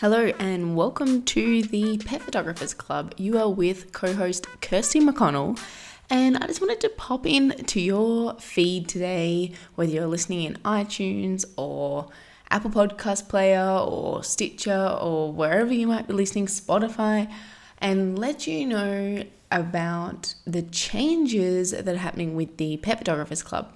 [0.00, 3.12] Hello and welcome to the Pet Photographers Club.
[3.18, 5.60] You are with co host Kirsty McConnell,
[6.08, 10.54] and I just wanted to pop in to your feed today, whether you're listening in
[10.64, 12.08] iTunes or
[12.50, 17.30] Apple Podcast Player or Stitcher or wherever you might be listening, Spotify,
[17.76, 23.70] and let you know about the changes that are happening with the Pet Photographers Club.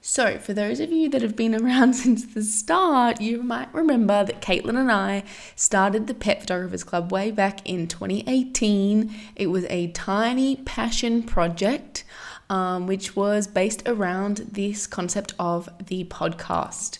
[0.00, 4.24] So, for those of you that have been around since the start, you might remember
[4.24, 5.24] that Caitlin and I
[5.56, 9.14] started the Pet Photographers Club way back in 2018.
[9.36, 12.04] It was a tiny passion project,
[12.48, 16.98] um, which was based around this concept of the podcast.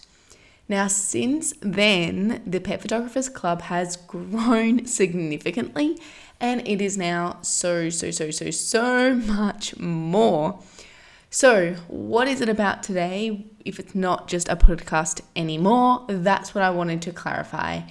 [0.68, 5.98] Now, since then, the Pet Photographers Club has grown significantly
[6.40, 10.60] and it is now so, so, so, so, so much more.
[11.30, 16.06] So, what is it about today if it's not just a podcast anymore?
[16.08, 17.82] That's what I wanted to clarify.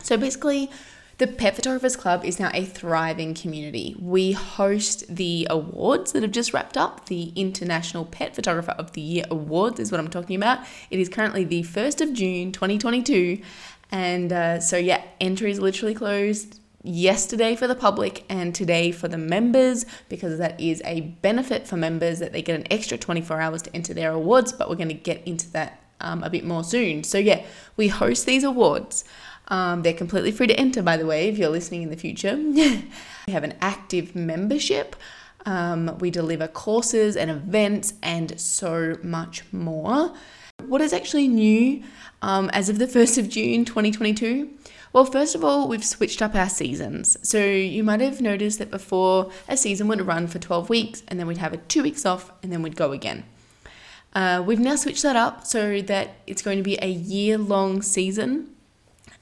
[0.00, 0.70] So, basically,
[1.18, 3.96] the Pet Photographers Club is now a thriving community.
[3.98, 7.06] We host the awards that have just wrapped up.
[7.06, 10.60] The International Pet Photographer of the Year Awards is what I'm talking about.
[10.90, 13.42] It is currently the 1st of June 2022.
[13.90, 19.08] And uh, so, yeah, entry is literally closed yesterday for the public and today for
[19.08, 23.40] the members because that is a benefit for members that they get an extra 24
[23.40, 26.44] hours to enter their awards but we're going to get into that um, a bit
[26.44, 27.02] more soon.
[27.02, 27.44] So yeah
[27.76, 29.04] we host these awards.
[29.48, 32.36] Um, they're completely free to enter by the way if you're listening in the future.
[33.26, 34.94] We have an active membership.
[35.46, 40.14] Um, we deliver courses and events and so much more.
[40.66, 41.82] What is actually new
[42.20, 44.50] um, as of the 1st of june 2022
[44.94, 47.16] well, first of all, we've switched up our seasons.
[47.28, 51.18] So you might have noticed that before a season would run for 12 weeks and
[51.18, 53.24] then we'd have a two weeks off and then we'd go again.
[54.14, 57.82] Uh, we've now switched that up so that it's going to be a year long
[57.82, 58.54] season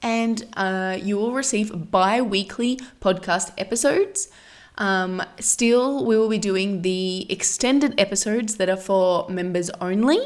[0.03, 4.29] and uh, you will receive bi weekly podcast episodes.
[4.77, 10.19] Um, still, we will be doing the extended episodes that are for members only.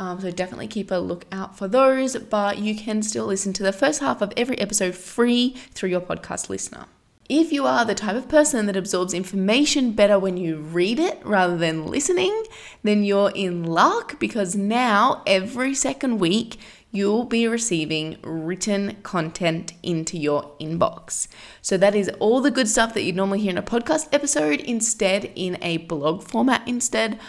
[0.00, 3.62] Um, so definitely keep a look out for those, but you can still listen to
[3.62, 6.86] the first half of every episode free through your podcast listener.
[7.28, 11.20] If you are the type of person that absorbs information better when you read it
[11.22, 12.44] rather than listening,
[12.82, 16.58] then you're in luck because now every second week
[16.90, 21.28] you'll be receiving written content into your inbox.
[21.60, 24.60] So that is all the good stuff that you'd normally hear in a podcast episode
[24.60, 27.20] instead in a blog format instead.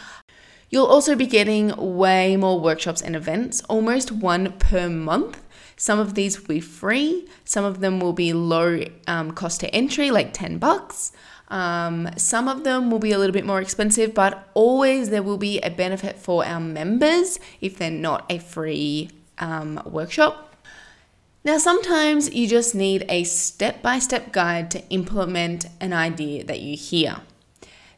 [0.71, 5.41] You'll also be getting way more workshops and events, almost one per month.
[5.75, 9.75] Some of these will be free, some of them will be low um, cost to
[9.75, 11.11] entry, like 10 bucks.
[11.49, 15.37] Um, some of them will be a little bit more expensive, but always there will
[15.37, 19.09] be a benefit for our members if they're not a free
[19.39, 20.55] um, workshop.
[21.43, 26.61] Now, sometimes you just need a step by step guide to implement an idea that
[26.61, 27.17] you hear.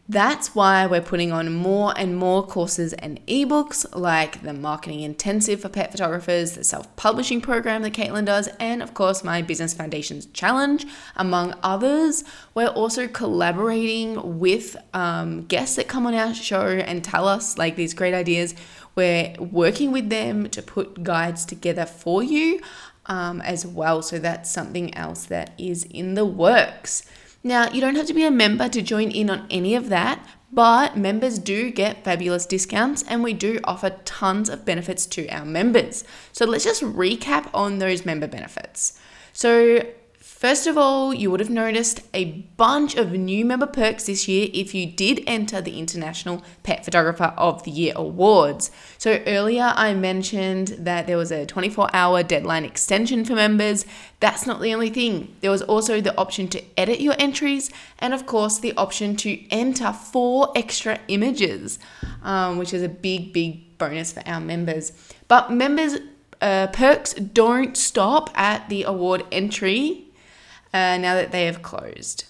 [0.09, 5.61] That's why we're putting on more and more courses and ebooks like the Marketing Intensive
[5.61, 9.73] for Pet Photographers, the self publishing program that Caitlin does, and of course, my Business
[9.73, 12.25] Foundations Challenge, among others.
[12.53, 17.77] We're also collaborating with um, guests that come on our show and tell us like
[17.77, 18.55] these great ideas.
[18.95, 22.59] We're working with them to put guides together for you
[23.05, 24.01] um, as well.
[24.01, 27.05] So that's something else that is in the works.
[27.43, 30.25] Now, you don't have to be a member to join in on any of that,
[30.51, 35.43] but members do get fabulous discounts and we do offer tons of benefits to our
[35.43, 36.05] members.
[36.31, 38.99] So let's just recap on those member benefits.
[39.33, 39.81] So,
[40.43, 42.25] First of all, you would have noticed a
[42.57, 47.33] bunch of new member perks this year if you did enter the International Pet Photographer
[47.37, 48.69] of the Year Awards.
[48.97, 53.85] So, earlier I mentioned that there was a 24 hour deadline extension for members.
[54.19, 55.33] That's not the only thing.
[55.39, 59.49] There was also the option to edit your entries, and of course, the option to
[59.49, 61.79] enter four extra images,
[62.21, 64.91] um, which is a big, big bonus for our members.
[65.29, 65.99] But members'
[66.41, 70.02] uh, perks don't stop at the award entry
[70.73, 72.25] uh, now that they have closed.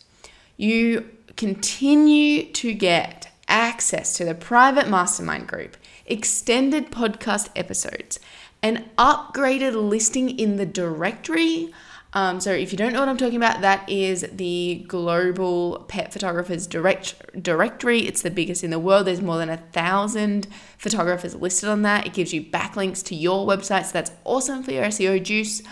[0.58, 8.20] You continue to get access to the private mastermind group, extended podcast episodes,
[8.62, 11.74] an upgraded listing in the directory.
[12.16, 16.14] Um, so, if you don't know what I'm talking about, that is the global pet
[16.14, 18.02] photographers direct directory.
[18.02, 19.08] It's the biggest in the world.
[19.08, 20.48] There's more than a thousand
[20.78, 22.06] photographers listed on that.
[22.06, 25.64] It gives you backlinks to your website, so that's awesome for your SEO juice.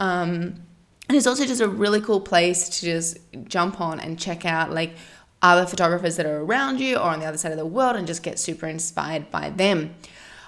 [0.00, 0.64] Um,
[1.08, 4.72] and it's also just a really cool place to just jump on and check out
[4.72, 4.94] like
[5.42, 8.06] other photographers that are around you or on the other side of the world and
[8.06, 9.94] just get super inspired by them.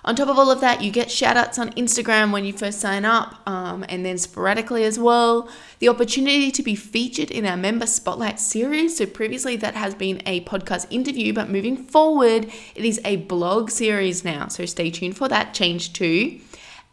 [0.06, 2.81] On top of all of that, you get shout outs on Instagram when you first
[2.81, 5.49] sign up, um, and then sporadically as well.
[5.81, 8.97] The opportunity to be featured in our member spotlight series.
[8.97, 13.69] So, previously that has been a podcast interview, but moving forward, it is a blog
[13.69, 14.47] series now.
[14.47, 16.38] So, stay tuned for that change too.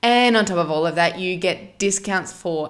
[0.01, 2.69] And on top of all of that, you get discounts for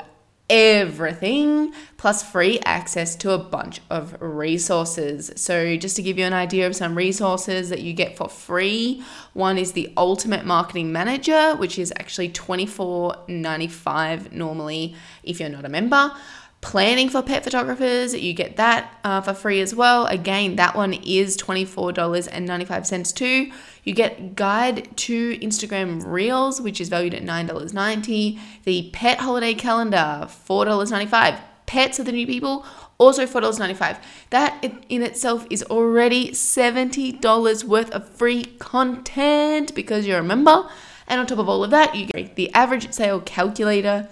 [0.54, 5.32] everything plus free access to a bunch of resources.
[5.36, 9.04] So, just to give you an idea of some resources that you get for free,
[9.34, 15.70] one is the Ultimate Marketing Manager, which is actually $24.95 normally if you're not a
[15.70, 16.12] member
[16.64, 20.06] planning for pet photographers you get that uh, for free as well.
[20.08, 23.52] Again that one is $24.95 too.
[23.84, 30.28] You get guide to instagram reels which is valued at $9.90 the pet holiday calendar
[30.28, 32.66] $4.95 pets are the new people
[32.98, 34.00] also $4.95
[34.30, 40.70] that in itself is already $70 worth of free content because you're a member.
[41.08, 44.08] And on top of all of that you get the average sale calculator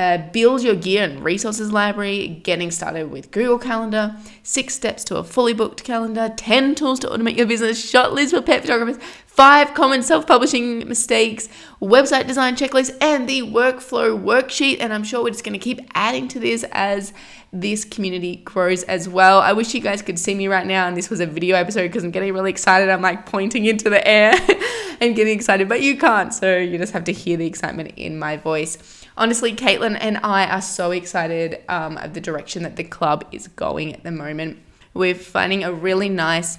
[0.00, 5.16] uh, build your gear and resources library, getting started with Google Calendar, six steps to
[5.18, 8.96] a fully booked calendar, 10 tools to automate your business, shot list for pet photographers,
[9.26, 11.50] five common self publishing mistakes,
[11.82, 14.78] website design checklist, and the workflow worksheet.
[14.80, 17.12] And I'm sure we're just going to keep adding to this as
[17.52, 19.40] this community grows as well.
[19.40, 21.88] I wish you guys could see me right now, and this was a video episode
[21.88, 22.88] because I'm getting really excited.
[22.88, 24.32] I'm like pointing into the air
[25.00, 26.32] and getting excited, but you can't.
[26.32, 30.46] So you just have to hear the excitement in my voice honestly, Caitlin and I
[30.46, 34.58] are so excited um, of the direction that the club is going at the moment.
[34.94, 36.58] We're finding a really nice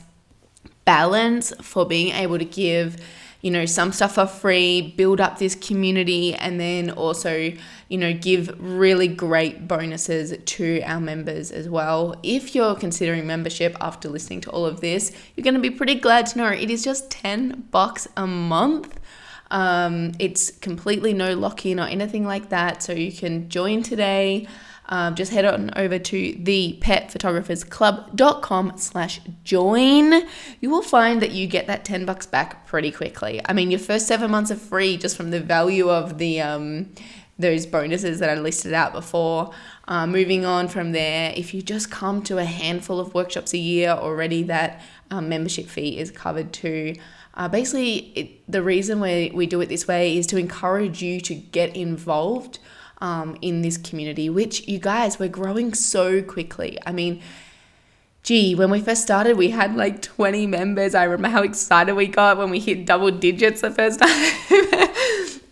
[0.85, 2.97] balance for being able to give
[3.41, 7.51] you know some stuff for free build up this community and then also
[7.89, 13.75] you know give really great bonuses to our members as well if you're considering membership
[13.81, 16.69] after listening to all of this you're going to be pretty glad to know it
[16.69, 18.99] is just 10 bucks a month
[19.51, 22.81] um, it's completely no lock in or anything like that.
[22.81, 24.47] So you can join today.
[24.87, 30.23] Um, just head on over to thepetphotographersclub.com slash join.
[30.59, 33.39] You will find that you get that 10 bucks back pretty quickly.
[33.45, 36.91] I mean, your first seven months are free just from the value of the um,
[37.39, 39.51] those bonuses that I listed out before.
[39.87, 43.57] Uh, moving on from there, if you just come to a handful of workshops a
[43.57, 46.95] year already, that um, membership fee is covered too.
[47.33, 51.21] Uh, basically, it, the reason we, we do it this way is to encourage you
[51.21, 52.59] to get involved
[52.99, 56.77] um, in this community, which you guys, we're growing so quickly.
[56.85, 57.21] I mean,
[58.23, 60.93] gee, when we first started, we had like 20 members.
[60.93, 63.99] I remember how excited we got when we hit double digits the first
[64.49, 64.60] time.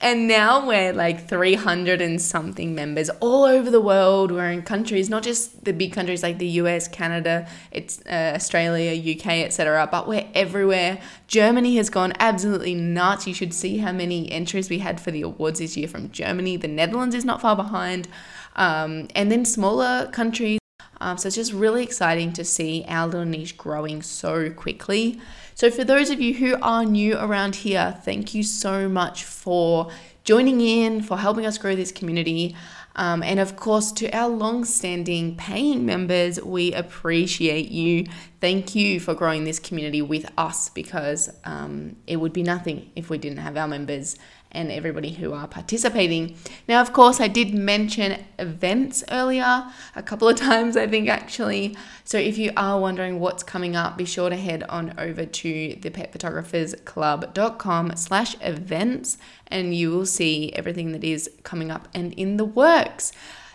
[0.01, 4.31] And now we're like 300 and something members all over the world.
[4.31, 8.92] We're in countries, not just the big countries like the US, Canada, it's uh, Australia,
[8.94, 11.01] UK, etc., but we're everywhere.
[11.28, 13.28] Germany has gone absolutely nuts.
[13.28, 16.56] You should see how many entries we had for the awards this year from Germany.
[16.56, 18.07] The Netherlands is not far behind.
[18.56, 20.59] Um, and then smaller countries.
[21.01, 25.19] Um, so it's just really exciting to see our little niche growing so quickly.
[25.56, 29.92] So, for those of you who are new around here, thank you so much for
[30.24, 32.56] joining in, for helping us grow this community.
[32.96, 38.06] Um, and of course, to our long standing paying members, we appreciate you.
[38.42, 43.10] Thank you for growing this community with us because um, it would be nothing if
[43.10, 44.18] we didn't have our members
[44.51, 46.36] and everybody who are participating.
[46.68, 49.65] Now, of course, I did mention events earlier
[49.96, 51.77] a couple of times, I think actually.
[52.03, 55.75] So if you are wondering what's coming up, be sure to head on over to
[55.75, 62.46] thepetphotographersclub.com slash events and you will see everything that is coming up and in the
[62.46, 63.12] works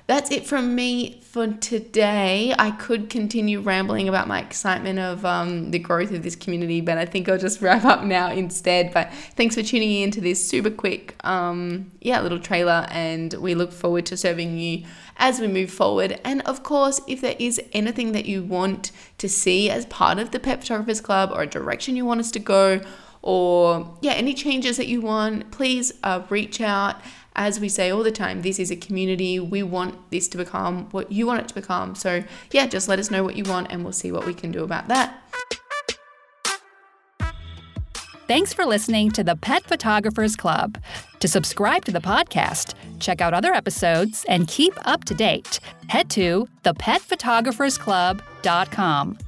[0.06, 2.54] that's it from me for today.
[2.58, 6.99] I could continue rambling about my excitement of um, the growth of this community, but
[6.99, 8.92] I think I'll just wrap up now instead.
[8.92, 13.54] But thanks for tuning in to this super quick, um, yeah, little trailer, and we
[13.54, 14.84] look forward to serving you
[15.16, 16.20] as we move forward.
[16.23, 20.32] And of course, if there is anything that you want to see as part of
[20.32, 22.80] the Pet Photographers Club or a direction you want us to go,
[23.23, 27.00] or yeah, any changes that you want, please uh, reach out
[27.36, 29.40] as we say all the time, this is a community.
[29.40, 31.94] We want this to become what you want it to become.
[31.94, 32.22] So,
[32.52, 34.62] yeah, just let us know what you want and we'll see what we can do
[34.62, 35.20] about that.
[38.26, 40.78] Thanks for listening to the Pet Photographers Club.
[41.20, 46.08] To subscribe to the podcast, check out other episodes, and keep up to date, head
[46.10, 49.18] to thepetphotographersclub.com.